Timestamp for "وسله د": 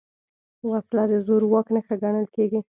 0.69-1.13